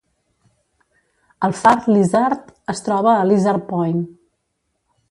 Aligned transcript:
El 1.49 1.53
far 1.59 1.75
Lizard 1.97 2.51
es 2.75 2.83
troba 2.89 3.15
a 3.19 3.29
Lizard 3.35 3.65
Point. 3.71 4.05